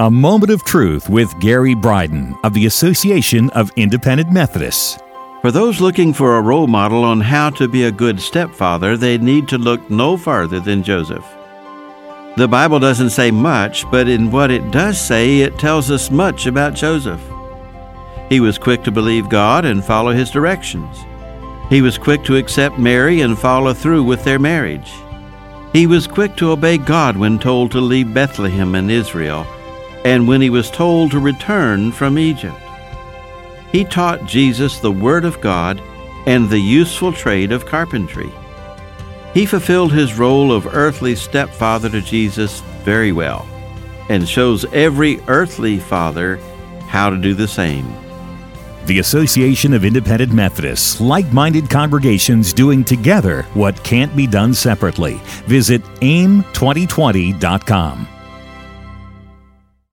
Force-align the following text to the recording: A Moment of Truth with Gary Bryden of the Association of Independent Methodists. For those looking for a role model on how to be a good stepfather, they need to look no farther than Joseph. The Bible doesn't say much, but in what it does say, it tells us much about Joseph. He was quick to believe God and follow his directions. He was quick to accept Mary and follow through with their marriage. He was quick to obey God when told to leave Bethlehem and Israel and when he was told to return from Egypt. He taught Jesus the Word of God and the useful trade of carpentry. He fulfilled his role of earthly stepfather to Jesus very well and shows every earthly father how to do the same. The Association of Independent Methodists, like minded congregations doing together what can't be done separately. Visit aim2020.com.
A 0.00 0.08
Moment 0.08 0.52
of 0.52 0.62
Truth 0.62 1.08
with 1.08 1.40
Gary 1.40 1.74
Bryden 1.74 2.38
of 2.44 2.54
the 2.54 2.66
Association 2.66 3.50
of 3.50 3.72
Independent 3.74 4.30
Methodists. 4.30 4.96
For 5.40 5.50
those 5.50 5.80
looking 5.80 6.12
for 6.12 6.36
a 6.36 6.40
role 6.40 6.68
model 6.68 7.02
on 7.02 7.20
how 7.20 7.50
to 7.50 7.66
be 7.66 7.82
a 7.82 7.90
good 7.90 8.20
stepfather, 8.20 8.96
they 8.96 9.18
need 9.18 9.48
to 9.48 9.58
look 9.58 9.90
no 9.90 10.16
farther 10.16 10.60
than 10.60 10.84
Joseph. 10.84 11.26
The 12.36 12.46
Bible 12.46 12.78
doesn't 12.78 13.10
say 13.10 13.32
much, 13.32 13.90
but 13.90 14.08
in 14.08 14.30
what 14.30 14.52
it 14.52 14.70
does 14.70 15.00
say, 15.00 15.40
it 15.40 15.58
tells 15.58 15.90
us 15.90 16.12
much 16.12 16.46
about 16.46 16.74
Joseph. 16.76 17.20
He 18.28 18.38
was 18.38 18.56
quick 18.56 18.84
to 18.84 18.92
believe 18.92 19.28
God 19.28 19.64
and 19.64 19.84
follow 19.84 20.12
his 20.12 20.30
directions. 20.30 20.96
He 21.70 21.82
was 21.82 21.98
quick 21.98 22.22
to 22.26 22.36
accept 22.36 22.78
Mary 22.78 23.22
and 23.22 23.36
follow 23.36 23.74
through 23.74 24.04
with 24.04 24.22
their 24.22 24.38
marriage. 24.38 24.92
He 25.72 25.88
was 25.88 26.06
quick 26.06 26.36
to 26.36 26.52
obey 26.52 26.78
God 26.78 27.16
when 27.16 27.40
told 27.40 27.72
to 27.72 27.80
leave 27.80 28.14
Bethlehem 28.14 28.76
and 28.76 28.92
Israel 28.92 29.44
and 30.04 30.26
when 30.26 30.40
he 30.40 30.50
was 30.50 30.70
told 30.70 31.10
to 31.10 31.18
return 31.18 31.92
from 31.92 32.18
Egypt. 32.18 32.56
He 33.72 33.84
taught 33.84 34.26
Jesus 34.26 34.78
the 34.78 34.92
Word 34.92 35.24
of 35.24 35.40
God 35.40 35.80
and 36.26 36.48
the 36.48 36.58
useful 36.58 37.12
trade 37.12 37.52
of 37.52 37.66
carpentry. 37.66 38.30
He 39.34 39.46
fulfilled 39.46 39.92
his 39.92 40.18
role 40.18 40.52
of 40.52 40.66
earthly 40.66 41.14
stepfather 41.14 41.88
to 41.90 42.00
Jesus 42.00 42.60
very 42.82 43.12
well 43.12 43.46
and 44.08 44.28
shows 44.28 44.64
every 44.72 45.20
earthly 45.28 45.78
father 45.78 46.38
how 46.88 47.10
to 47.10 47.18
do 47.18 47.34
the 47.34 47.46
same. 47.46 47.86
The 48.86 49.00
Association 49.00 49.74
of 49.74 49.84
Independent 49.84 50.32
Methodists, 50.32 50.98
like 50.98 51.30
minded 51.30 51.68
congregations 51.68 52.54
doing 52.54 52.82
together 52.82 53.42
what 53.52 53.84
can't 53.84 54.16
be 54.16 54.26
done 54.26 54.54
separately. 54.54 55.20
Visit 55.46 55.82
aim2020.com. 56.00 58.08